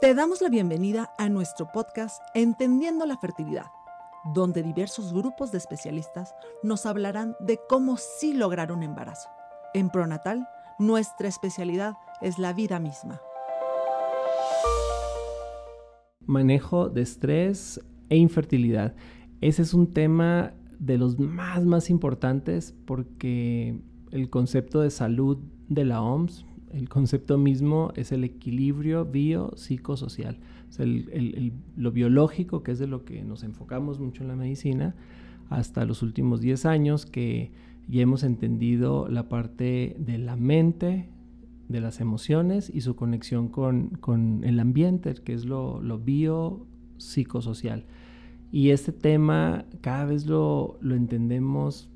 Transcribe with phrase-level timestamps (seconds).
[0.00, 3.66] Te damos la bienvenida a nuestro podcast Entendiendo la Fertilidad,
[4.34, 9.28] donde diversos grupos de especialistas nos hablarán de cómo sí lograr un embarazo.
[9.74, 13.20] En Pronatal, nuestra especialidad es la vida misma.
[16.24, 17.78] Manejo de estrés
[18.08, 18.94] e infertilidad.
[19.42, 23.78] Ese es un tema de los más, más importantes porque
[24.12, 25.36] el concepto de salud
[25.68, 30.38] de la OMS el concepto mismo es el equilibrio biopsicosocial.
[30.78, 30.84] O
[31.76, 34.94] lo biológico, que es de lo que nos enfocamos mucho en la medicina,
[35.48, 37.50] hasta los últimos 10 años que
[37.88, 41.08] ya hemos entendido la parte de la mente,
[41.68, 47.84] de las emociones y su conexión con, el ambiente, que es lo, lo biopsicosocial.
[48.52, 51.90] Y este tema cada vez lo, lo entendemos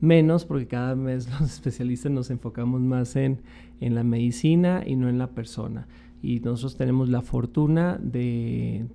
[0.00, 3.40] menos porque cada vez los especialistas nos enfocamos más en,
[3.80, 5.86] la medicina y no en la persona.
[6.22, 8.86] Y nosotros tenemos la fortuna de,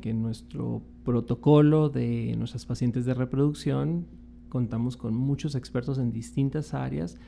[0.00, 4.06] que nuestro protocolo de nuestras pacientes de reproducción
[4.48, 7.18] contamos con muchos expertos en distintas áreas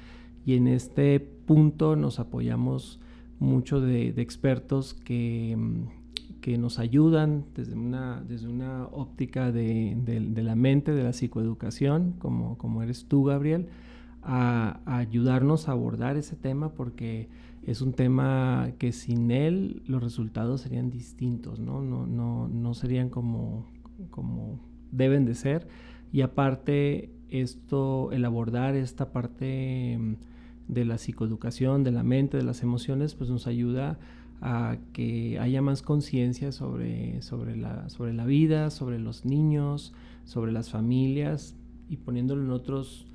[0.44, 2.98] y en este punto nos apoyamos
[3.39, 5.56] mucho de expertos que,
[6.43, 9.97] que nos ayudan desde una, desde una óptica de,
[10.35, 13.69] la mente, de la psicoeducación, como, como eres tú, Gabriel,
[14.23, 17.29] a, ayudarnos a abordar ese tema porque
[17.63, 21.81] es un tema que sin él los resultados serían distintos, ¿no?
[21.81, 23.67] No, no, no serían como,
[24.11, 24.59] como
[24.91, 25.69] deben de ser.
[26.11, 30.15] Y aparte, esto, el abordar esta parte mm,
[30.67, 34.01] de la psicoeducación, de la mente, de las emociones, pues nos ayuda
[34.93, 39.93] que haya más conciencia sobre, sobre, la, sobre la vida, sobre los niños,
[40.25, 41.55] sobre las familias
[41.89, 43.07] y poniéndolo en otros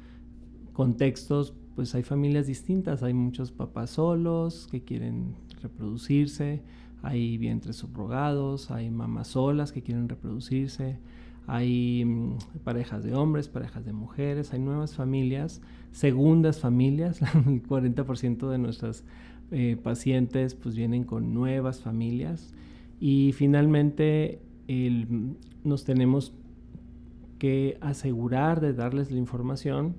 [0.73, 6.61] contextos, pues hay familias distintas, hay muchos papás solos que quieren reproducirse,
[7.01, 10.97] hay vientres subrogados, hay mamás solas que quieren reproducirse,
[11.45, 15.61] hay mm, parejas de hombres, parejas de mujeres, hay nuevas familias,
[15.91, 19.03] segundas familias, el 40% de nuestras
[19.51, 22.53] eh, pacientes pues vienen con nuevas familias.
[22.99, 24.41] Y finalmente
[25.63, 26.33] nos tenemos
[27.37, 29.95] que asegurar de darles la información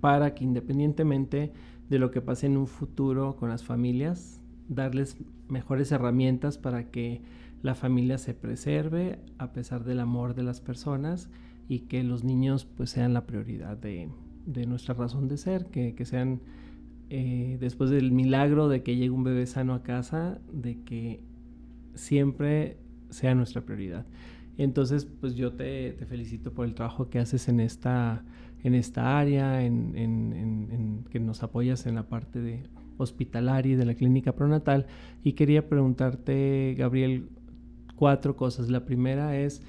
[0.00, 1.52] para que independientemente
[1.88, 5.16] de lo que pase en un futuro con las familias, darles
[5.48, 7.22] mejores herramientas para que
[7.62, 11.30] la familia se preserve a pesar del amor de las personas
[11.68, 14.10] y que los niños pues sean la prioridad de,
[14.66, 16.40] nuestra razón de ser, que, que sean
[17.10, 21.20] eh, después del milagro de que llegue un bebé sano a casa, de que
[21.94, 22.76] siempre
[23.10, 24.06] sea nuestra prioridad.
[24.56, 28.22] Entonces, pues yo te, felicito por el trabajo que haces en esta,
[28.62, 32.62] en esta área, en, que nos apoyas en la parte de
[32.96, 34.86] hospitalaria y de la clínica pronatal.
[35.24, 37.28] Y quería preguntarte, Gabriel,
[37.96, 38.70] cuatro cosas.
[38.70, 39.62] La primera es,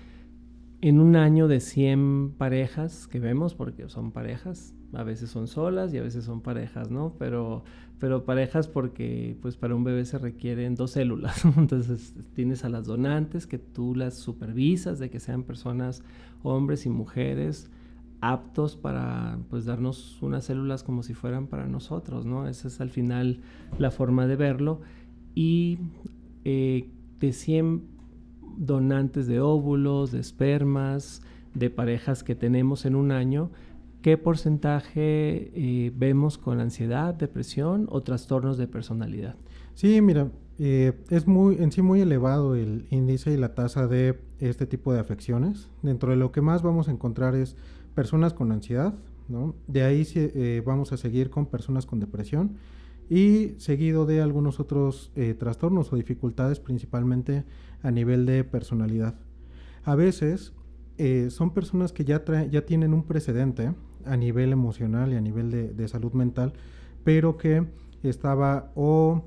[0.82, 5.94] en un año de 100 parejas que vemos, porque son parejas, a veces son solas
[5.94, 7.16] y a veces son parejas, ¿no?
[7.18, 7.64] Pero,
[8.00, 12.86] pero parejas porque pues para un bebé se requieren dos células, entonces tienes a las
[12.86, 16.04] donantes que tú las supervisas de que sean personas,
[16.44, 17.70] hombres y mujeres,
[18.22, 22.48] aptos para pues darnos unas células como si fueran para nosotros, ¿no?
[22.48, 23.42] Esa es al final
[23.78, 24.82] la forma de verlo.
[25.36, 25.80] Y
[26.44, 27.95] eh, de 100
[28.58, 31.22] donantes de óvulos, de espermas,
[31.56, 33.50] de parejas que tenemos en un año,
[34.02, 39.36] ¿qué porcentaje eh, vemos con ansiedad, depresión o trastornos de personalidad?
[39.74, 40.30] Sí, mira,
[40.60, 44.94] eh, es muy, en sí muy elevado el índice y la tasa de este tipo
[44.94, 45.70] de afecciones.
[45.82, 47.56] Dentro de lo que más vamos a encontrar es
[47.96, 48.94] personas con ansiedad,
[49.28, 49.56] ¿no?
[49.68, 52.58] De ahí eh, vamos a seguir con personas con depresión
[53.10, 57.44] y seguido de algunos otros trastornos o dificultades, principalmente
[57.86, 59.16] a nivel de personalidad.
[59.84, 60.54] A veces
[61.30, 63.74] son personas que ya, ya tienen un precedente
[64.06, 66.54] a nivel emocional y a nivel de, salud mental,
[67.04, 67.68] pero que
[68.02, 69.24] estaba o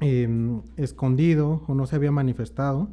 [0.00, 2.90] em, escondido o no se había manifestado,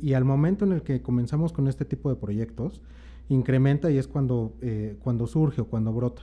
[0.00, 2.80] y al momento en el que comenzamos con este tipo de proyectos,
[3.28, 6.22] incrementa y es cuando, eh, cuando surge o cuando brota.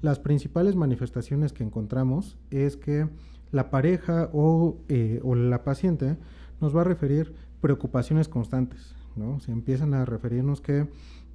[0.00, 3.06] Las principales manifestaciones que encontramos es que
[3.52, 6.16] la pareja o, eh, o la paciente
[6.60, 9.40] nos va a referir preocupaciones constantes, ¿no?
[9.40, 10.88] Se empiezan a referirnos que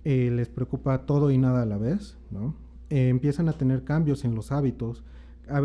[0.03, 2.55] eh, les preocupa todo y nada a la vez, ¿no?
[2.89, 5.03] Eh, empiezan a tener cambios en los hábitos,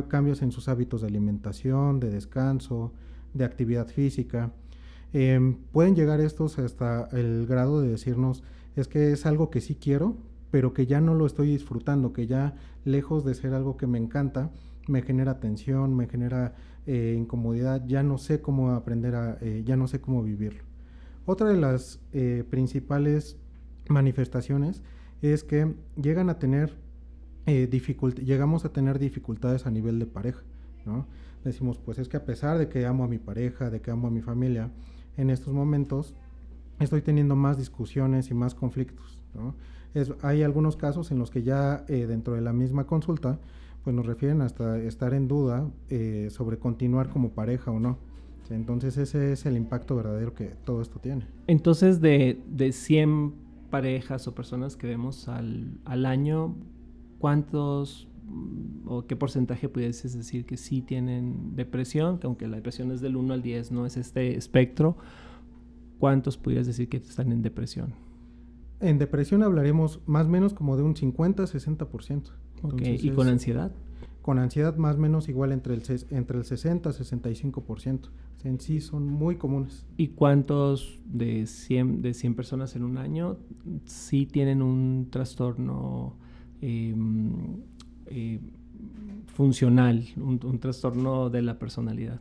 [0.09, 2.93] cambios en sus hábitos de alimentación, de descanso,
[3.35, 4.53] de actividad física.
[5.13, 8.43] Em, pueden llegar estos hasta el grado de decirnos,
[8.77, 10.17] es que es algo que sí quiero,
[10.51, 13.99] pero que ya no lo estoy disfrutando, que ya lejos de ser algo que me
[13.99, 14.51] encanta,
[14.87, 16.55] me genera tensión, me genera
[16.90, 20.64] eh, incomodidad, ya no sé cómo aprender a, eh, ya no sé cómo vivirlo.
[21.26, 23.37] Otra de las eh, principales
[23.90, 24.82] manifestaciones
[25.20, 26.75] es que llegan a tener
[27.44, 30.43] llegamos a tener dificultades a nivel de pareja,
[30.87, 31.06] ¿no?
[31.44, 34.08] Decimos, pues es que a pesar de que amo a mi pareja, de que amo
[34.08, 34.70] a mi familia,
[35.19, 36.14] en estos momentos
[36.81, 39.55] estoy teniendo más discusiones y más conflictos, ¿no?
[40.23, 43.40] hay algunos casos en los que ya dentro de la misma consulta
[43.85, 47.99] pues nos refieren hasta estar en duda eh, sobre continuar como pareja o no.
[48.51, 51.27] Entonces ese es el impacto verdadero que todo esto tiene.
[51.47, 53.35] Entonces de, de 100
[53.71, 56.57] parejas o personas que vemos al, al año,
[57.19, 62.19] ¿cuántos mm, o qué porcentaje pudieses decir que sí tienen depresión?
[62.19, 64.97] Que aunque la depresión es del 1 al 10, no es este espectro,
[65.99, 67.93] ¿cuántos pudieras decir que están en depresión?
[68.81, 72.31] En depresión hablaremos más o menos como de un 50-60%.
[72.83, 73.73] ¿Y con ansiedad?
[74.23, 78.09] Con ansiedad más o menos igual entre el, entre el 60 y 65%.
[78.45, 79.85] En sí son muy comunes.
[79.97, 83.39] ¿Y cuántos de 100, de 100 personas en un año
[83.85, 86.15] sí tienen un trastorno
[86.61, 87.63] em,
[88.07, 88.39] eh,
[89.35, 92.21] funcional, un trastorno de la personalidad?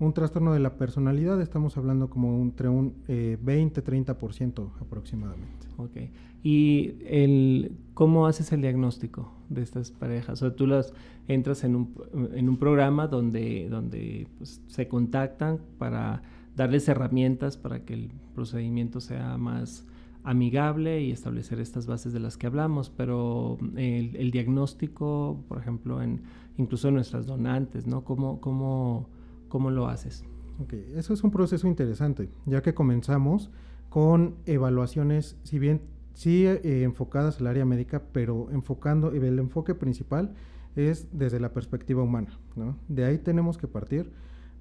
[0.00, 5.66] Un trastorno de la personalidad estamos hablando como entre un 20-30% eh, aproximadamente.
[5.76, 5.96] Ok.
[6.42, 10.42] ¿Y el, cómo haces el diagnóstico de estas parejas?
[10.42, 10.94] O sea, tú las
[11.28, 11.94] entras en un,
[12.32, 16.22] en un programa donde, donde pues, se contactan para
[16.56, 19.86] darles herramientas para que el procedimiento sea más
[20.24, 26.00] amigable y establecer estas bases de las que hablamos, pero el, el diagnóstico, por ejemplo,
[26.00, 26.22] en
[26.56, 28.02] incluso en nuestras donantes, ¿no?
[28.04, 29.08] ¿Cómo, cómo
[29.50, 30.24] ¿Cómo lo haces?
[30.60, 33.50] Ok, eso es un proceso interesante, ya que comenzamos
[33.88, 35.82] con evaluaciones, si bien
[36.14, 40.34] sí eh, enfocadas al área médica, pero enfocando, el enfoque principal
[40.76, 42.38] es desde la perspectiva humana.
[42.54, 42.76] ¿no?
[42.88, 44.12] De ahí tenemos que partir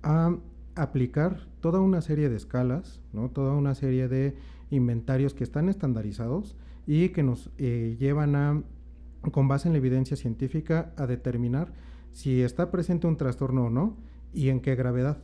[0.01, 0.35] a
[0.75, 3.29] aplicar toda una serie de escalas, ¿no?
[3.29, 4.35] toda una serie de
[4.71, 6.57] inventarios que están estandarizados
[6.87, 8.63] y que nos eh, llevan a,
[9.31, 11.73] con base en la evidencia científica, a determinar
[12.11, 15.17] si está presente un trastorno o no y en qué gravedad.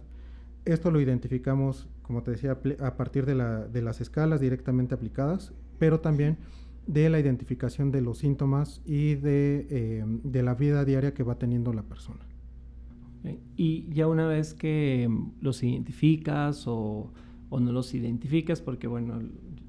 [0.66, 6.38] Esto lo identificamos, como te decía, a partir de, las escalas directamente aplicadas, pero también
[6.88, 11.74] de la identificación de los síntomas y de, em, la vida diaria que va teniendo
[11.74, 12.22] la persona.
[13.56, 15.10] Y ya una vez que
[15.42, 17.12] los identificas o,
[17.52, 19.22] no los identificas, porque bueno,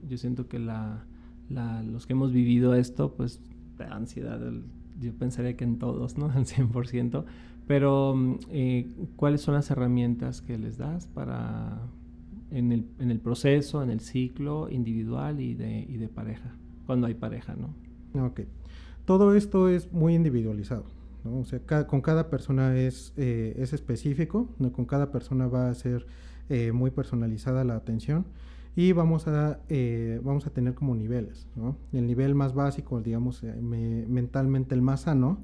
[0.09, 3.41] yo siento que los que hemos vivido esto, pues
[3.79, 4.41] la ansiedad,
[4.99, 6.27] yo pensaría que en todos, ¿no?
[6.35, 7.25] Al 100%,
[7.67, 8.15] pero,
[8.51, 11.81] eh, ¿cuáles son las herramientas que les das para
[12.51, 16.55] en el, en el proceso, en el ciclo individual y de, y de pareja,
[16.87, 17.75] cuando hay pareja, ¿no?
[18.25, 18.41] Ok.
[19.05, 20.85] Todo esto es muy individualizado,
[21.25, 21.39] ¿no?
[21.39, 24.73] O sea, con cada persona es, eh, es específico, ¿no?
[24.73, 26.07] con cada persona va a ser
[26.49, 28.27] eh, muy personalizada la atención
[28.77, 29.59] y vamos a,
[30.23, 31.49] vamos a tener como niveles.
[31.93, 35.41] El nivel más básico, digamos, mentalmente el más sano,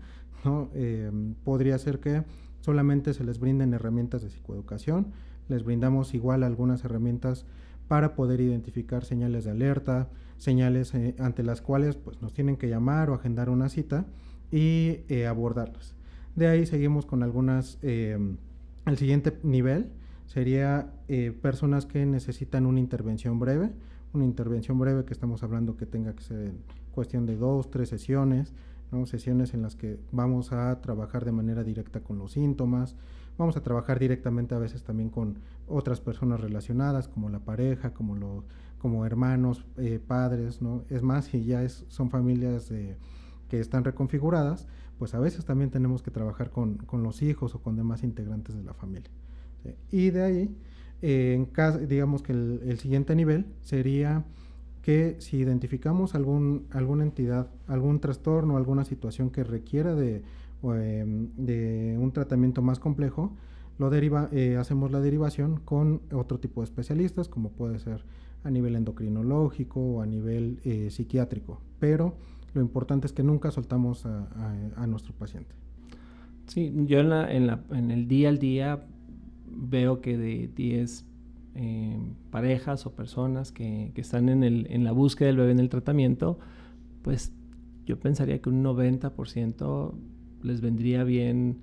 [0.74, 2.24] Em, podría ser que
[2.60, 5.12] solamente se les brinden herramientas de psicoeducación,
[5.48, 7.46] les brindamos igual algunas herramientas
[7.86, 10.08] para poder identificar señales de alerta,
[10.38, 14.06] señales eh, ante las cuales pues, nos tienen que llamar o agendar una cita
[14.50, 15.94] y eh, abordarlas.
[16.34, 18.36] De ahí seguimos con algunas, em,
[18.86, 19.90] el siguiente nivel
[20.32, 23.70] sería eh, personas que necesitan una intervención breve,
[24.14, 26.52] una intervención breve que estamos hablando que tenga que ser
[26.90, 28.54] cuestión de dos, tres sesiones,
[29.04, 32.96] sesiones en las que vamos a trabajar de manera directa con los síntomas,
[33.36, 38.16] vamos a trabajar directamente a veces también con otras personas relacionadas, como la pareja, como,
[38.16, 38.44] los,
[38.78, 40.84] como hermanos, eh, padres, ¿no?
[40.88, 42.72] Es más, si ya es, son familias
[43.48, 44.66] que están reconfiguradas,
[44.98, 48.54] pues a veces también tenemos que trabajar con, con los hijos o con demás integrantes
[48.54, 49.10] de la familia.
[49.92, 50.56] Y de ahí,
[51.02, 54.24] eh, en caso, digamos que el, siguiente nivel sería
[54.80, 60.22] que si identificamos algún, alguna entidad, algún trastorno, alguna situación que requiera de,
[60.64, 63.36] em, de un tratamiento más complejo,
[63.78, 68.04] lo deriva, eh, hacemos la derivación con otro tipo de especialistas, como puede ser
[68.44, 71.60] a nivel endocrinológico o a nivel eh, psiquiátrico.
[71.78, 72.14] Pero
[72.54, 75.54] lo importante es que nunca soltamos a, nuestro paciente.
[76.46, 78.84] Sí, yo en, la, en, la, en el día al día
[79.54, 81.06] veo que de 10
[81.54, 81.98] eh,
[82.30, 86.38] parejas o personas que, están en, el, en, la búsqueda del bebé en el tratamiento,
[87.02, 87.34] pues
[87.84, 89.92] yo pensaría que un 90%
[90.42, 91.58] les vendría bien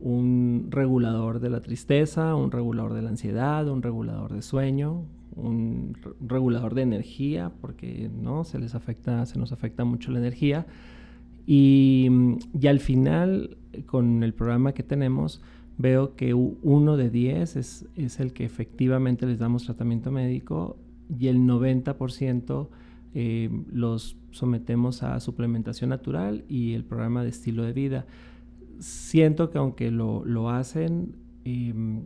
[0.00, 5.96] un regulador de la tristeza, un regulador de la ansiedad, un regulador de sueño, un
[6.20, 10.66] regulador de energía, porque no se les afecta, se nos afecta mucho la energía.
[11.46, 12.08] Y,
[12.60, 13.56] y al final
[13.86, 15.42] con el programa que tenemos,
[15.78, 20.76] veo que uno de 10 es, es el que efectivamente les damos tratamiento médico
[21.08, 22.68] y el 90%
[23.14, 28.06] eh, los sometemos a suplementación natural y el programa de estilo de vida.
[28.80, 32.02] Siento que aunque lo, lo hacen, em,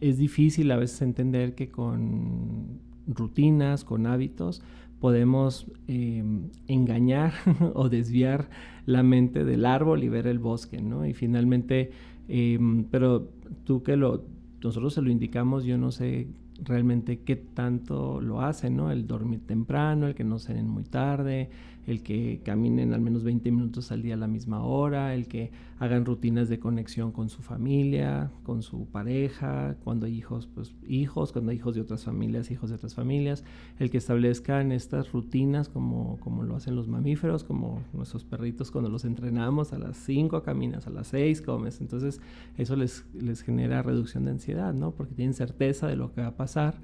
[0.00, 4.62] es difícil a veces entender que con rutinas, con hábitos,
[5.00, 7.32] podemos em, engañar
[7.74, 8.50] o desviar
[8.86, 11.06] la mente del árbol y ver el bosque, ¿no?
[11.06, 11.90] Y finalmente,
[12.30, 13.28] em, pero
[13.64, 14.24] tú que lo,
[14.62, 16.28] nosotros se lo indicamos, yo no sé
[16.62, 18.90] realmente qué tanto lo hacen, ¿no?
[18.90, 21.50] El dormir temprano, el que no cenen muy tarde,
[21.86, 25.50] el que caminen al menos 20 minutos al día a la misma hora, el que
[25.78, 31.32] hagan rutinas de conexión con su familia, con su pareja, cuando hay hijos, pues hijos,
[31.32, 33.44] cuando hay hijos de otras familias, hijos de otras familias,
[33.78, 38.90] el que establezcan estas rutinas como, como lo hacen los mamíferos, como nuestros perritos cuando
[38.90, 42.20] los entrenamos a las 5 caminas, a las 6 comes, entonces
[42.58, 44.92] eso les, les genera reducción de ansiedad, ¿no?
[44.92, 46.80] Porque tienen certeza de lo que va a pasar.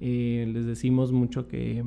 [0.00, 1.84] Eh, les decimos mucho que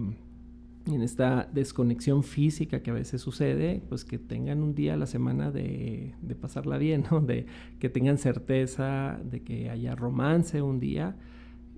[0.88, 5.08] en esta desconexión física que a veces sucede, pues que tengan un día a la
[5.08, 7.22] semana de, pasarla bien, ¿no?
[7.22, 7.48] de
[7.80, 11.16] que tengan certeza de que haya romance un día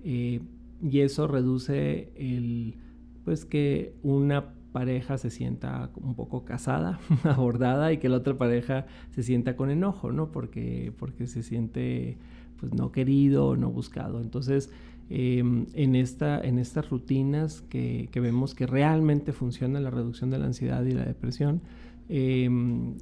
[0.04, 0.40] eh,
[0.82, 2.76] y eso reduce el,
[3.24, 8.86] pues que una pareja se sienta un poco casada, abordada y que la otra pareja
[9.10, 10.30] se sienta con enojo, ¿no?
[10.30, 12.18] Porque, porque se siente
[12.58, 14.20] pues no querido no buscado.
[14.20, 14.70] Entonces,
[15.10, 20.46] Em, en, esta, en estas rutinas que, vemos que realmente funciona la reducción de la
[20.46, 21.62] ansiedad y la depresión,
[22.10, 22.94] em,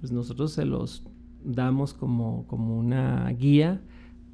[0.00, 1.04] pues nosotros se los
[1.44, 3.80] damos como, como una guía,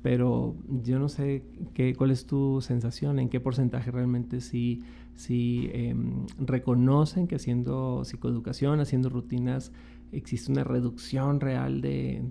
[0.03, 1.43] pero yo no sé
[1.75, 4.83] qué, cuál es tu sensación, en qué porcentaje realmente sí,
[5.15, 9.73] sí em, reconocen que haciendo psicoeducación, haciendo rutinas,
[10.13, 12.23] existe una reducción real de,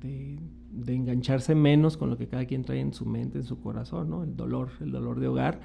[0.00, 0.38] de,
[0.86, 4.22] engancharse menos con lo que cada quien trae en su mente, en su corazón, ¿no?
[4.22, 5.60] El dolor, el dolor de hogar.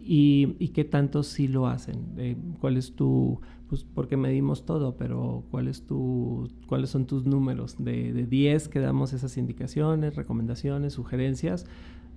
[0.00, 2.14] Y, y qué tanto sí lo hacen.
[2.16, 7.26] Eh, ¿Cuál es tu, pues porque medimos todo, pero cuál es tu, cuáles son tus
[7.26, 7.76] números?
[7.78, 11.66] De, de 10 que damos esas indicaciones, recomendaciones, sugerencias,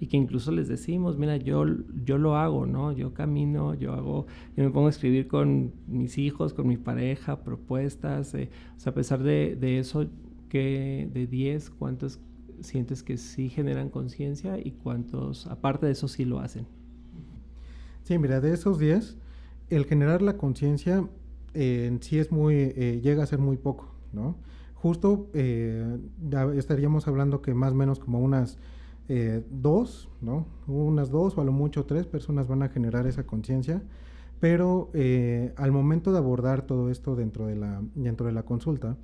[0.02, 1.64] y que incluso les decimos, mira, yo,
[2.04, 2.92] yo lo hago, ¿no?
[2.92, 4.26] Yo camino, yo hago,
[4.58, 8.94] yo me pongo a escribir con mis hijos, con mi pareja, propuestas, eh, o sea,
[8.94, 10.08] a pesar de, de eso,
[10.52, 12.20] que de 10, ¿cuántos
[12.60, 16.68] sientes que sí generan conciencia y cuántos, aparte de eso, sí lo hacen?
[18.04, 19.18] Sí, mira, de esos 10,
[19.70, 21.08] el generar la conciencia
[21.54, 24.36] eh, en sí es muy, eh, llega a ser muy poco, ¿no?
[24.74, 28.58] Justo estaríamos hablando que más o menos como unas
[29.14, 30.46] eh, dos, ¿no?
[30.68, 33.82] Unas dos o a lo mucho tres personas van a generar esa conciencia,
[34.40, 38.98] pero eh, al momento de abordar todo esto dentro de, la, dentro de la consulta,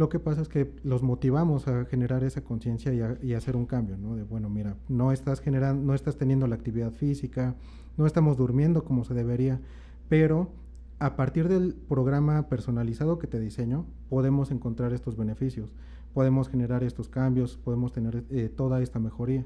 [0.00, 2.92] lo que pasa es que los motivamos a generar esa conciencia
[3.22, 4.16] y, hacer un cambio, ¿no?
[4.16, 7.54] De, bueno, mira, no estás generando, no estás teniendo la actividad física,
[7.96, 9.60] no estamos durmiendo como se debería,
[10.08, 10.50] pero
[10.98, 15.72] a partir del programa personalizado que te diseño, podemos encontrar estos beneficios
[16.12, 19.44] podemos generar estos cambios, podemos tener eh, toda esta mejoría,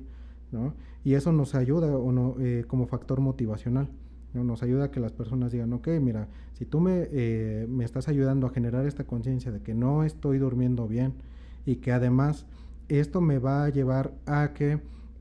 [0.52, 0.74] ¿no?
[1.04, 3.88] Y eso nos ayuda o no, eh, como factor motivacional,
[4.34, 4.44] ¿no?
[4.44, 8.08] Nos ayuda a que las personas digan, ok, mira, si tú me, eh, me estás
[8.08, 11.14] ayudando a generar esta conciencia de que no estoy durmiendo bien
[11.64, 12.46] y que además
[12.88, 14.80] esto me va a llevar a que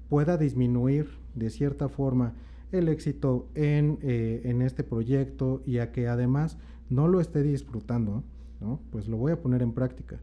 [0.10, 2.34] pueda disminuir de cierta forma
[2.72, 6.58] el éxito en, en este proyecto y a que además
[6.90, 8.24] no lo esté disfrutando,
[8.60, 8.80] ¿no?
[8.92, 10.20] Pues lo voy a poner en práctica.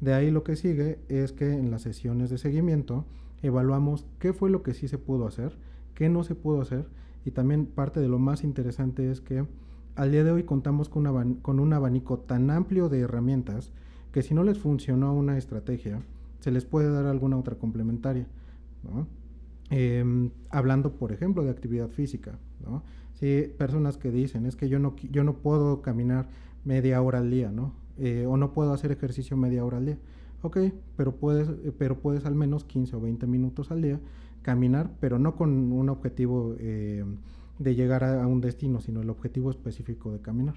[0.00, 3.06] De ahí lo que sigue es que en las sesiones de seguimiento
[3.42, 5.56] evaluamos qué fue lo que sí se pudo hacer,
[5.94, 6.86] qué no se pudo hacer
[7.24, 9.46] y también parte de lo más interesante es que
[9.96, 13.72] al día de hoy contamos con, un abanico tan amplio de herramientas
[14.12, 16.02] que si no les funcionó una estrategia,
[16.40, 18.26] se les puede dar alguna otra complementaria.
[19.70, 22.38] Em, hablando, por ejemplo, de actividad física.
[23.14, 26.28] Si personas que dicen, es que yo no, yo no puedo caminar
[26.64, 27.72] media hora al día, ¿no?
[27.96, 29.98] Eh, o no puedo hacer ejercicio media hora al día.
[30.42, 30.58] Ok,
[30.96, 34.00] pero puedes, eh, pero puedes al menos 15 o 20 minutos al día
[34.44, 37.04] caminar, pero no con un objetivo eh,
[37.58, 40.54] de llegar a, un destino, sino el objetivo específico de caminar.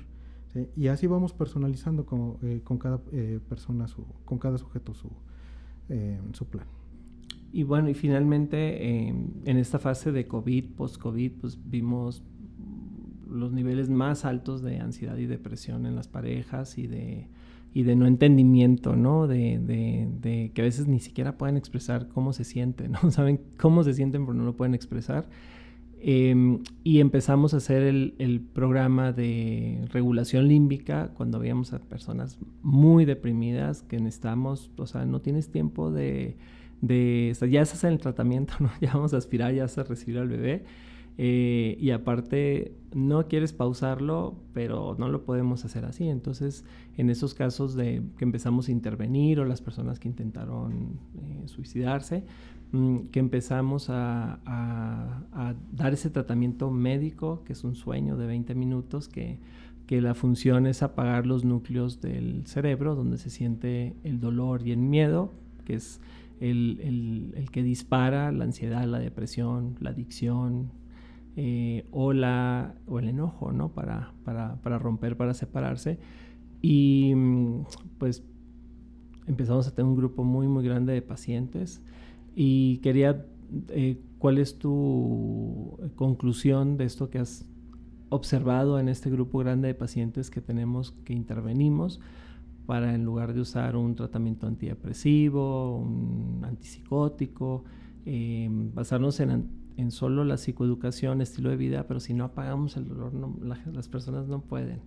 [0.75, 2.99] Y así vamos personalizando con, con cada
[3.47, 5.11] persona, su, con cada sujeto su,
[6.33, 6.65] su plan.
[7.51, 12.23] Y bueno, y finalmente en esta fase de COVID, post-COVID, pues vimos
[13.29, 17.27] los niveles más altos de ansiedad y depresión en las parejas y de,
[17.73, 19.27] y de no entendimiento, ¿no?
[19.27, 23.11] De, de, que a veces ni siquiera pueden expresar cómo se sienten, ¿no?
[23.11, 25.27] Saben cómo se sienten pero no lo pueden expresar.
[25.99, 33.05] Em, y empezamos a hacer el, programa de regulación límbica cuando veíamos a personas muy
[33.05, 36.37] deprimidas que necesitamos, o sea, no tienes tiempo de,
[36.81, 38.69] de ya estás en el tratamiento, ¿no?
[38.79, 40.65] ya vamos a aspirar, ya vas a recibir al bebé.
[41.19, 46.07] Eh, y aparte, no quieres pausarlo, pero no lo podemos hacer así.
[46.07, 46.63] Entonces,
[46.95, 52.23] en esos casos de que empezamos a intervenir o las personas que intentaron eh, suicidarse,
[52.71, 54.39] mm, que empezamos a,
[55.71, 59.39] dar ese tratamiento médico, que es un sueño de 20 minutos, que,
[59.87, 64.71] que la función es apagar los núcleos del cerebro, donde se siente el dolor y
[64.71, 65.31] el miedo,
[65.65, 65.99] que es
[66.39, 70.69] el, el que dispara la ansiedad, la depresión, la adicción,
[71.39, 73.69] eh, o, la, o el enojo, ¿no?
[73.69, 75.99] Para, para, para romper, para separarse.
[76.63, 77.65] Y mm,
[77.99, 78.23] pues
[79.27, 81.83] empezamos a tener un grupo muy, muy grande de pacientes
[82.35, 83.27] y quería,
[83.69, 87.45] eh, ¿cuál es tu conclusión de esto que has
[88.09, 91.99] observado en este grupo grande de pacientes que tenemos que intervenimos
[92.65, 97.63] para en lugar de usar un tratamiento antidepresivo, un antipsicótico,
[98.05, 102.87] eh, basarnos en en solo la psicoeducación, estilo de vida, pero si no apagamos el
[102.87, 103.13] dolor,
[103.71, 104.81] las personas no pueden.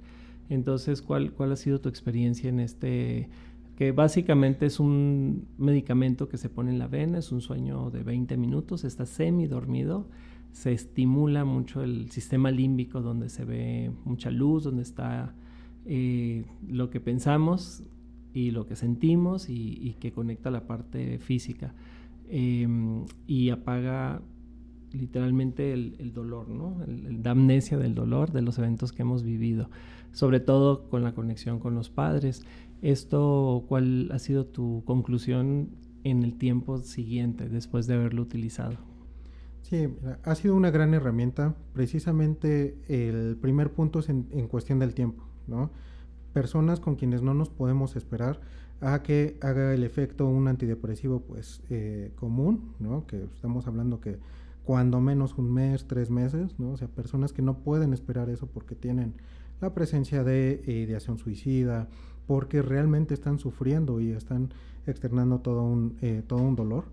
[0.49, 3.29] Entonces, ¿cuál, ¿cuál ha sido tu experiencia en este,
[3.77, 8.03] que básicamente es un medicamento que se pone en la vena, es un sueño de
[8.03, 10.09] 20 minutos, está semi dormido,
[10.53, 15.35] se estimula mucho el sistema límbico donde se ve mucha luz, donde está
[15.87, 17.85] eh, lo que pensamos
[18.35, 21.73] y lo que sentimos y, que conecta la parte física.
[22.29, 24.23] Em, y apaga
[24.93, 26.77] literalmente el, dolor, ¿no?
[26.87, 29.71] la amnesia del dolor de los eventos que hemos vivido,
[30.13, 32.45] sobre todo con la conexión con los padres.
[32.83, 35.71] Esto, ¿cuál ha sido tu conclusión
[36.05, 38.79] en el tiempo siguiente después de haberlo utilizado?
[39.63, 39.89] Sí,
[40.25, 41.55] ha sido una gran herramienta.
[41.75, 45.71] Precisamente el primer punto es en, cuestión del tiempo, ¿no?
[46.33, 48.41] Personas con quienes no nos podemos esperar
[48.81, 53.07] a que haga el efecto un antidepresivo pues eh, común, ¿no?
[53.07, 54.19] Que estamos hablando que
[54.71, 56.71] cuando menos un mes, tres meses, ¿no?
[56.71, 59.15] O sea, personas que no pueden esperar eso porque tienen
[59.61, 61.89] la presencia de ideación suicida,
[62.29, 64.51] porque realmente están sufriendo y están
[64.87, 66.85] externando todo un, eh, todo un dolor,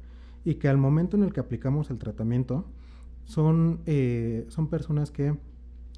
[0.44, 2.66] y que al momento en el que aplicamos el tratamiento,
[3.26, 5.38] son, eh, son personas que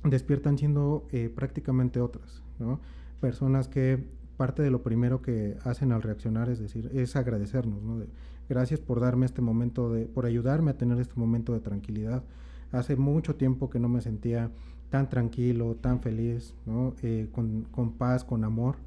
[0.03, 2.81] despiertan siendo eh, prácticamente otras, ¿no?
[3.21, 4.03] Personas que
[4.35, 8.03] parte de lo primero que hacen al reaccionar es decir, es agradecernos, ¿no?
[8.49, 12.23] Gracias por darme este momento de, por ayudarme a tener este momento de tranquilidad.
[12.71, 14.51] Hace mucho tiempo que no me sentía
[14.89, 16.95] tan tranquilo, tan feliz, ¿no?
[17.03, 18.77] Eh, con, con, paz, con amor,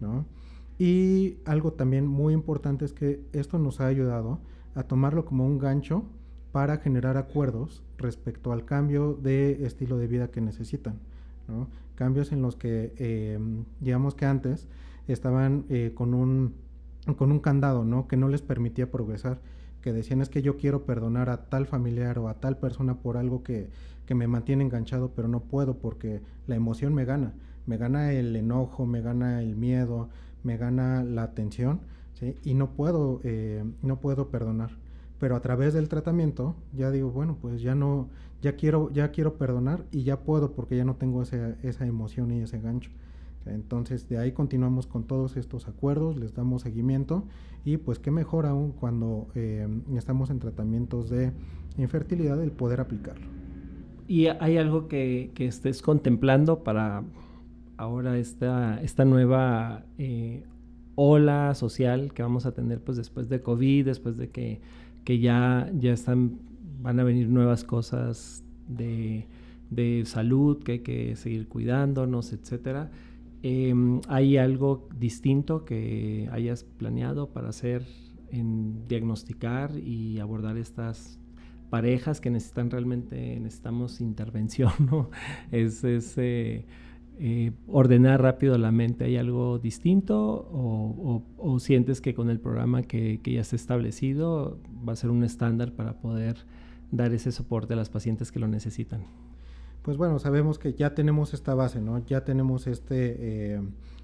[0.00, 0.24] ¿no?
[0.78, 4.38] Y algo también muy importante es que esto nos ha ayudado
[4.76, 6.04] a tomarlo como un gancho
[6.52, 11.00] para generar acuerdos respecto al cambio de estilo de vida que necesitan,
[11.48, 11.68] ¿no?
[11.96, 13.38] Cambios en los que, eh,
[13.80, 14.68] digamos que antes
[15.08, 16.54] estaban eh, con un
[17.14, 18.08] con un candado, ¿no?
[18.08, 19.38] Que no les permitía progresar,
[19.82, 23.16] que decían es que yo quiero perdonar a tal familiar o a tal persona por
[23.16, 23.68] algo que,
[24.06, 27.32] que me mantiene enganchado, pero no puedo porque la emoción me gana,
[27.66, 30.08] me gana el enojo, me gana el miedo,
[30.42, 31.80] me gana la tensión,
[32.14, 32.36] ¿sí?
[32.44, 34.70] Y no puedo, eh, no puedo perdonar.
[35.20, 38.08] Pero a través del tratamiento ya digo, bueno, pues ya no,
[38.40, 42.30] ya quiero, ya quiero perdonar y ya puedo porque ya no tengo esa, esa emoción
[42.30, 42.90] y ese gancho.
[43.48, 47.24] Entonces de ahí continuamos con todos estos acuerdos, les damos seguimiento
[47.64, 51.32] y pues qué mejor aún cuando eh, estamos en tratamientos de
[51.76, 53.26] infertilidad el poder aplicarlo.
[54.06, 57.04] ¿Y hay algo que, estés contemplando para
[57.76, 60.44] ahora esta, esta nueva eh,
[60.94, 64.60] ola social que vamos a tener pues después de COVID, después de que,
[65.04, 66.38] que ya, ya están,
[66.80, 69.26] van a venir nuevas cosas de,
[69.70, 72.90] de salud que hay que seguir cuidándonos, etcétera?
[73.42, 77.86] Em, ¿Hay algo distinto que hayas planeado para hacer
[78.30, 81.18] en diagnosticar y abordar estas
[81.70, 85.10] parejas que necesitan realmente, necesitamos intervención, ¿no?
[85.52, 86.66] Es, eh,
[87.20, 89.04] eh, ordenar rápido la mente.
[89.04, 94.92] ¿Hay algo distinto o, sientes que con el programa que, que ya está establecido va
[94.92, 96.36] a ser un estándar para poder
[96.92, 99.27] dar ese soporte a las pacientes que lo necesitan?
[99.82, 102.04] Pues bueno, sabemos que ya tenemos esta base, ¿no?
[102.06, 103.16] Ya tenemos este,
[103.54, 103.60] eh,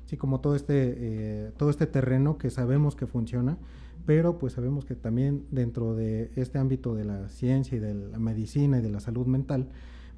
[0.06, 3.58] sí, como todo este, eh, todo este terreno que sabemos que funciona,
[4.06, 8.18] pero pues sabemos que también dentro de este ámbito de la ciencia y de la
[8.18, 9.68] medicina y de la salud mental,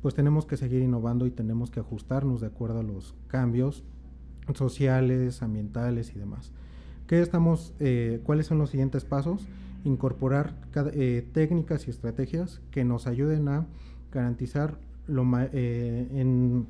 [0.02, 3.82] pues tenemos que seguir innovando y tenemos que ajustarnos de acuerdo a los cambios
[4.54, 6.52] sociales, ambientales y demás.
[7.06, 9.46] ¿Qué estamos, eh, ¿Cuáles son los siguientes pasos?
[9.84, 10.54] Incorporar
[11.32, 13.66] técnicas y estrategias que nos ayuden a
[14.12, 16.66] garantizar lo eh, en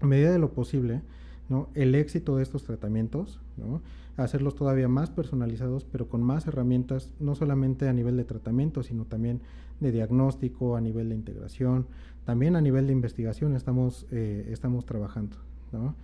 [0.00, 1.02] medida de lo posible
[1.48, 1.68] ¿no?
[1.74, 3.80] el éxito de estos tratamientos, ¿no?
[4.16, 9.04] hacerlos todavía más personalizados, pero con más herramientas, no solamente a nivel de tratamiento, sino
[9.04, 9.40] también
[9.80, 11.86] de diagnóstico, a nivel de integración,
[12.24, 15.36] también a nivel de investigación estamos, eh, estamos trabajando.
[15.72, 15.94] ¿no?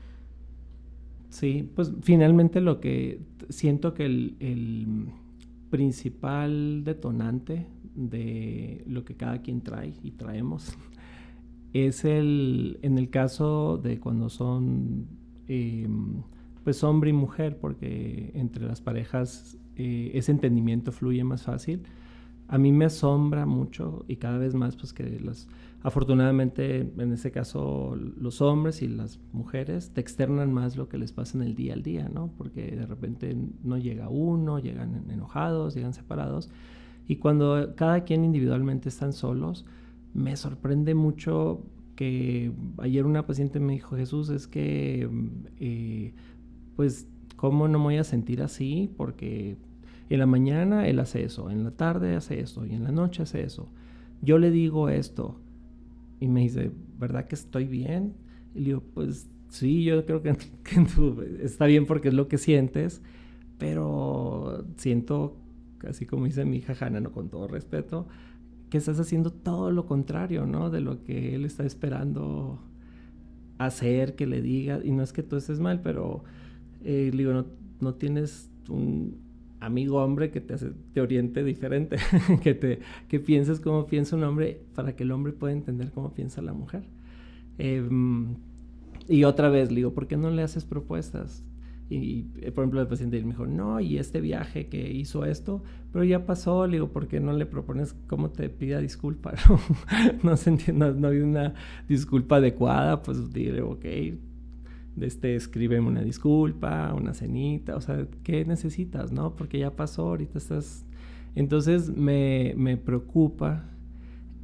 [1.29, 5.09] Sí, pues finalmente lo que siento que el, el
[5.71, 10.77] principal detonante de lo que cada quien trae y traemos
[11.75, 15.09] es el, en el caso de cuando son
[15.49, 16.23] em,
[16.63, 21.83] pues hombre y mujer, porque entre las parejas eh, ese entendimiento fluye más fácil.
[22.47, 25.49] A mí me asombra mucho y cada vez más pues que las
[25.83, 31.13] afortunadamente en ese caso los hombres y las mujeres te externan más lo que les
[31.13, 32.31] pasa en el día al día, ¿no?
[32.39, 36.49] Porque de repente no llega uno, llegan enojados, llegan separados
[37.07, 39.67] y cuando cada quien individualmente están solos,
[40.15, 41.63] me sorprende mucho
[41.97, 45.09] que ayer una paciente me dijo, Jesús, es que
[45.59, 46.15] eh,
[46.77, 48.93] pues, ¿cómo no me voy a sentir así?
[48.97, 49.57] Porque
[50.09, 53.23] en la mañana él hace eso, en la tarde hace eso y en la noche
[53.23, 53.69] hace eso.
[54.23, 55.41] Yo le digo esto
[56.21, 58.15] y me dice, ¿verdad que estoy bien?
[58.55, 60.37] Y le digo, pues sí, yo creo que,
[61.43, 63.03] está bien porque es lo que sientes,
[63.59, 65.37] pero siento,
[65.89, 67.13] así como dice mi hija Hanna, ¿no?
[67.13, 68.07] con todo respeto,
[68.75, 70.69] que estás haciendo todo lo contrario, ¿no?
[70.69, 72.59] De lo que él está esperando
[73.57, 76.25] hacer, que le diga, y no es que tú estés mal, pero
[76.83, 77.45] eh, digo,
[77.79, 79.17] no, tienes un
[79.61, 81.99] amigo hombre que te, oriente diferente,
[82.43, 86.13] que, te, que pienses cómo piensa un hombre para que el hombre pueda entender cómo
[86.13, 86.83] piensa la mujer.
[87.59, 88.35] Em,
[89.07, 91.45] y otra vez, digo, ¿por qué no le haces propuestas?
[91.95, 95.63] Y, eh, por ejemplo, el paciente me dijo, no, y este viaje que hizo esto,
[95.93, 99.35] pero ya pasó, le digo, ¿por qué no le propones cómo te pida disculpa?
[100.23, 101.55] no, se entiende, no, hay una
[101.89, 103.85] disculpa adecuada, pues dile, ok,
[105.01, 109.37] este, escríbeme una disculpa, una cenita, o sea, ¿qué necesitas, no?
[109.37, 110.85] Porque ya pasó, ahorita estás...
[111.37, 113.65] Entonces me, me preocupa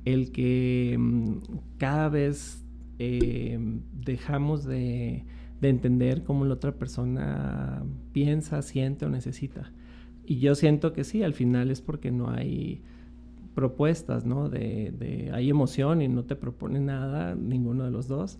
[0.05, 1.39] el que mm,
[1.79, 2.65] cada vez
[2.99, 3.59] eh,
[3.93, 5.25] dejamos de,
[5.61, 9.73] de, entender cómo la otra persona piensa, siente o necesita.
[10.25, 12.83] Y yo siento que sí, al final es porque no hay
[13.55, 14.49] propuestas, ¿no?
[14.49, 18.39] De, hay emoción y no te propone nada, ninguno de los dos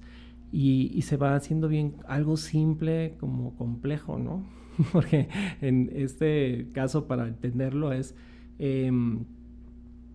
[0.53, 4.45] y, se va haciendo bien algo simple como complejo, ¿no?
[4.93, 5.29] Porque
[5.61, 8.15] en este caso, para entenderlo, es
[8.59, 9.25] em,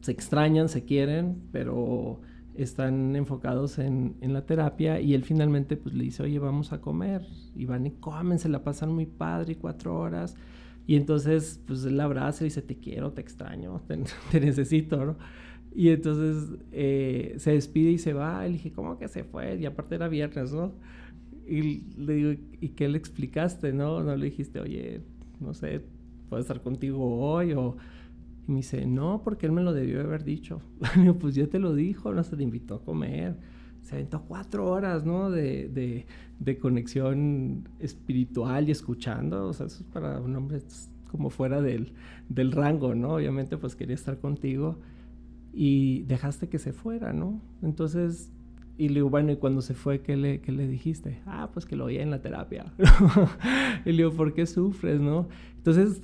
[0.02, 2.22] se extrañan, se quieren, pero
[2.58, 7.26] están enfocados en, la terapia y él finalmente pues le dice, oye, vamos a comer.
[7.56, 10.36] Y van y comen, se la pasan muy padre, cuatro horas.
[10.88, 14.00] Y entonces pues él la abraza y dice, te quiero, te extraño, te,
[14.32, 15.18] te necesito, ¿no?
[15.74, 18.48] Y entonces eh, se despide y se va.
[18.48, 19.58] Y le dije, ¿cómo que se fue?
[19.58, 20.74] Y aparte era viernes, ¿no?
[21.46, 24.02] Y le digo, ¿y qué le explicaste, no?
[24.02, 25.02] No le dijiste, oye,
[25.39, 25.82] no sé,
[26.30, 27.78] puedo estar contigo hoy o...
[28.47, 30.62] Y me dice, no, porque él me lo debió haber dicho.
[31.19, 33.38] pues ya te lo dijo, no se te invitó a comer.
[33.81, 35.29] Se aventó cuatro horas, ¿no?
[35.29, 36.05] De, de,
[36.39, 39.47] de conexión espiritual y escuchando.
[39.47, 40.60] O sea, eso es para un hombre
[41.10, 41.93] como fuera del,
[42.29, 43.15] del rango, ¿no?
[43.15, 44.79] Obviamente, pues quería estar contigo
[45.53, 47.41] y dejaste que se fuera, ¿no?
[47.62, 48.31] Entonces,
[48.77, 51.21] y le digo, bueno, ¿y cuando se fue, qué le, qué le dijiste?
[51.25, 52.73] Ah, pues que lo oía en la terapia.
[53.86, 55.29] y le digo, ¿por qué sufres, no?
[55.55, 56.01] Entonces,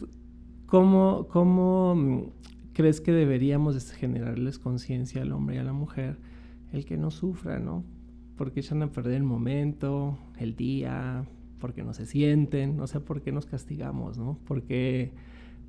[0.72, 2.24] ¿cómo, cómo mm,
[2.74, 6.18] crees que deberíamos generarles conciencia al hombre y a la mujer
[6.72, 7.84] el que no sufra, ¿no?
[8.38, 11.26] Porque echan a perder el momento, el día,
[11.60, 14.40] porque no se sienten, no sé por qué nos castigamos, ¿no?
[14.48, 15.12] ¿Por qué,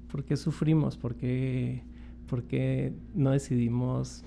[0.08, 0.96] por qué sufrimos?
[0.96, 1.82] ¿Por qué
[2.32, 4.24] ¿Por qué no decidimos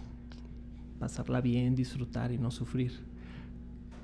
[0.99, 2.91] pasarla bien, disfrutar y no sufrir?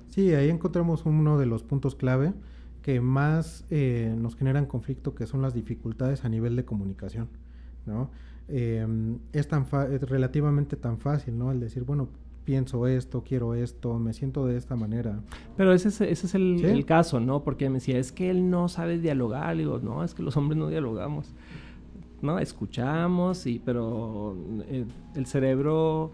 [0.07, 2.33] Sí, ahí encontramos uno de los puntos clave
[2.81, 7.27] que más eh, nos generan conflicto, que son las dificultades a nivel de comunicación,
[7.85, 8.09] ¿no?
[8.47, 11.51] Em, es, tan es relativamente tan fácil, ¿no?
[11.51, 12.09] El decir, bueno,
[12.43, 15.21] pienso esto, quiero esto, me siento de esta manera.
[15.55, 17.43] Pero ese es, ese es el, el, caso, ¿no?
[17.43, 19.55] Porque me decía, es que él no sabe dialogar.
[19.55, 21.33] Le digo, no, es que los hombres no dialogamos.
[22.21, 22.39] ¿no?
[22.39, 24.35] Escuchamos, y, pero
[24.67, 26.11] eh, el cerebro,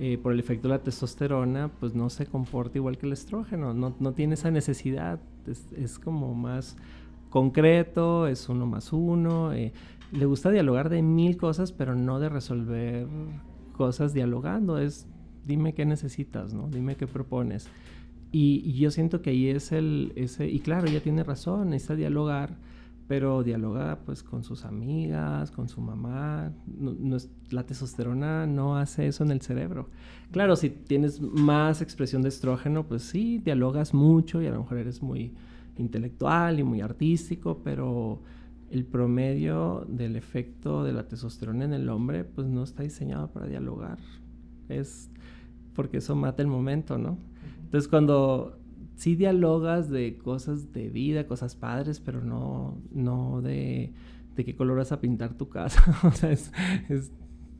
[0.00, 3.74] eh, por el efecto de la testosterona, pues no se comporta igual que el estrógeno,
[3.74, 5.18] no, no tiene esa necesidad,
[5.76, 6.76] es, como más
[7.30, 9.72] concreto, es uno más uno, eh,
[10.12, 13.08] le gusta dialogar de mil cosas, pero no de resolver
[13.72, 15.08] cosas dialogando, es
[15.44, 16.68] dime qué necesitas, ¿no?
[16.68, 17.68] Dime qué propones.
[18.30, 21.96] Y, y yo siento que ahí es el, ese, y claro, ella tiene razón, necesita
[21.96, 22.56] dialogar,
[23.08, 26.52] pero dialoga pues con sus amigas, con su mamá.
[27.50, 29.88] la testosterona no hace eso en el cerebro.
[30.30, 34.76] Claro, si tienes más expresión de estrógeno, pues sí, dialogas mucho y a lo mejor
[34.76, 35.32] eres muy
[35.78, 38.20] intelectual y muy artístico, pero
[38.70, 43.46] el promedio del efecto de la testosterona en el hombre pues no está diseñado para
[43.46, 43.98] dialogar.
[44.68, 45.10] Es
[45.72, 47.16] porque eso mata el momento, ¿no?
[47.64, 48.57] Entonces cuando
[48.98, 53.92] sí dialogas de cosas de vida, cosas padres, pero no, no de,
[54.34, 55.80] de qué color vas a pintar tu casa.
[56.02, 56.50] o sea, es,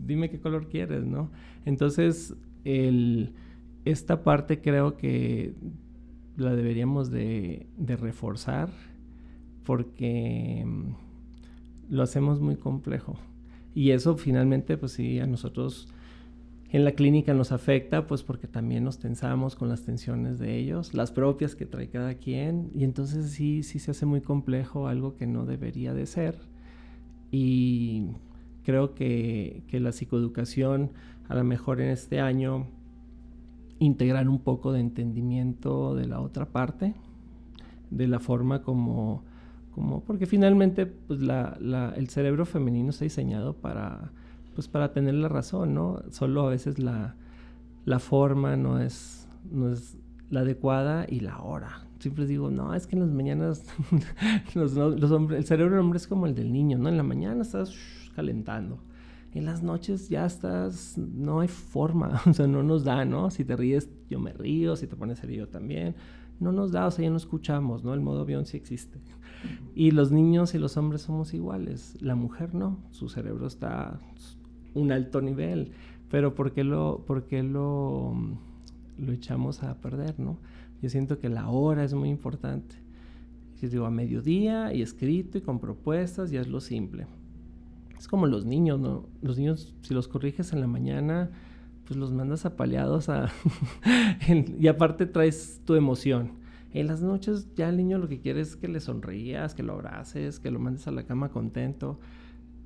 [0.00, 1.30] dime qué color quieres, ¿no?
[1.64, 3.34] Entonces, el,
[3.84, 5.54] esta parte creo que
[6.36, 8.70] la deberíamos de, de reforzar
[9.62, 13.16] porque mm, lo hacemos muy complejo.
[13.76, 15.86] Y eso finalmente, pues sí, a nosotros
[16.70, 20.92] en la clínica nos afecta, pues porque también nos tensamos con las tensiones de ellos,
[20.94, 25.16] las propias que trae cada quien, y entonces sí, sí se hace muy complejo algo
[25.16, 26.38] que no debería de ser.
[27.30, 28.08] Y
[28.64, 30.92] creo que, que la psicoeducación,
[31.28, 32.66] a lo mejor en este año,
[33.78, 36.94] integrar un poco de entendimiento de la otra parte,
[37.90, 39.22] de la forma como,
[39.74, 41.56] como porque finalmente pues la,
[41.96, 44.12] el cerebro femenino está diseñado para
[44.58, 46.02] pues para tener la razón, ¿no?
[46.10, 47.14] Solo a veces la,
[48.00, 49.96] forma no es, no es
[50.30, 51.86] la adecuada y la hora.
[52.00, 53.62] Siempre digo, no, es que en las mañanas
[54.56, 56.88] los, hombres, el cerebro del hombre es como el del niño, ¿no?
[56.88, 57.72] En la mañana estás
[58.16, 58.80] calentando.
[59.32, 63.30] En las noches ya estás, no hay forma, o sea, no nos da, ¿no?
[63.30, 65.94] Si te ríes, yo me río, si te pones serio también.
[66.40, 67.94] No nos da, o sea, ya no escuchamos, ¿no?
[67.94, 68.98] El modo avión sí existe.
[69.76, 71.96] Y los niños y los hombres somos iguales.
[72.00, 74.00] La mujer no, su cerebro está
[74.78, 75.72] un alto nivel,
[76.10, 78.14] pero ¿por qué lo, por qué lo,
[78.98, 80.38] lo echamos a perder, no?
[80.80, 82.76] Yo siento que la hora es muy importante.
[83.56, 87.06] Si digo a mediodía y escrito y con propuestas, es lo simple.
[87.98, 89.06] Es como los niños, ¿no?
[89.20, 91.30] Los niños, si los corriges en la mañana,
[91.84, 93.28] pues los mandas apaleados a...
[94.58, 96.32] y aparte traes tu emoción.
[96.72, 99.72] En las noches ya el niño lo que quiere es que le sonrías, que lo
[99.72, 101.98] abraces, que lo mandes a la cama contento.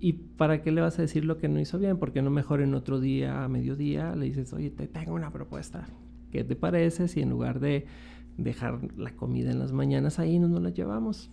[0.04, 1.96] ¿Y para qué le vas a decir lo que no hizo bien?
[1.96, 5.86] Porque no mejor en otro día, a mediodía, le dices, oye, te tengo una propuesta.
[6.32, 7.86] ¿Qué te parece si en lugar de
[8.36, 11.30] dejar la comida en las mañanas ahí, no nos la llevamos?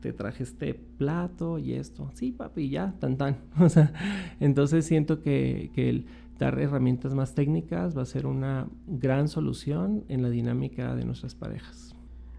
[0.00, 2.10] Te traje este plato y esto.
[2.14, 3.36] Sí, papi, ya, tan tan.
[3.60, 3.92] O sea,
[4.40, 10.04] entonces siento que, que el dar herramientas más técnicas va a ser una gran solución
[10.08, 11.94] en la dinámica de nuestras parejas.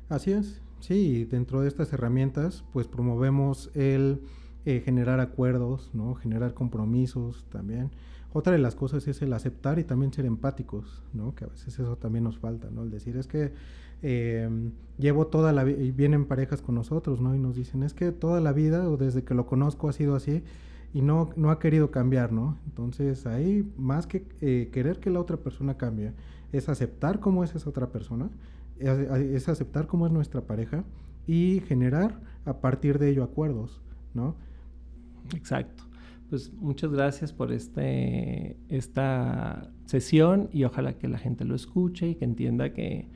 [0.09, 0.61] Así es.
[0.81, 4.19] Sí, dentro de estas herramientas, pues promovemos el
[4.65, 6.15] eh, generar acuerdos, ¿no?
[6.15, 7.91] Generar compromisos también.
[8.33, 11.35] Otra de las cosas es el aceptar y también ser empáticos, ¿no?
[11.35, 12.83] Que a veces eso también nos falta, ¿no?
[12.83, 13.51] El decir, es que
[14.01, 17.35] em, llevo toda la vida, y vienen parejas con nosotros, ¿no?
[17.35, 20.15] Y nos dicen, es que toda la vida o desde que lo conozco ha sido
[20.15, 20.43] así
[20.93, 22.57] y no, no ha querido cambiar, ¿no?
[22.65, 26.13] Entonces ahí, más que eh, querer que la otra persona cambie,
[26.51, 28.29] es aceptar cómo es esa otra persona,
[28.79, 30.83] es aceptar cómo es nuestra pareja
[31.27, 33.79] y generar a partir de ello acuerdos,
[34.13, 34.35] ¿no?
[35.35, 35.83] Exacto.
[36.29, 42.15] Pues muchas gracias por este, esta sesión y ojalá que la gente lo escuche y
[42.15, 43.09] que entienda que,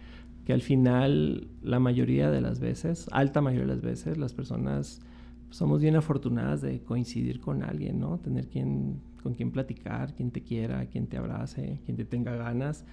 [0.44, 5.02] que al final la mayoría de las veces, alta mayoría de las veces, las personas
[5.50, 8.18] somos bien afortunadas de coincidir con alguien, ¿no?
[8.20, 12.84] Tener quien, con quien platicar, quien te quiera, quien te abrace, quien te tenga ganas.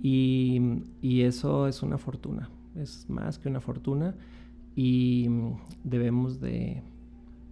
[0.00, 0.60] Y,
[1.02, 4.14] y eso es una fortuna, es más que una fortuna
[4.76, 5.26] y
[5.82, 6.82] debemos de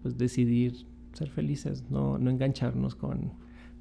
[0.03, 3.33] pues, decidir ser felices, no, no engancharnos con,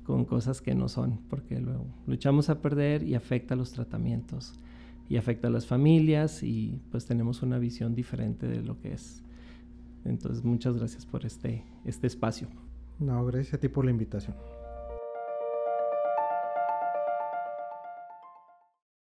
[0.04, 4.54] con, cosas que no son, porque luego lo echamos a perder y afecta los tratamientos
[5.10, 9.24] y afecta a las familias y pues tenemos una visión diferente de lo que es.
[10.06, 12.48] Entonces, muchas gracias por este, este espacio.
[13.00, 14.36] No, gracias a ti por la invitación.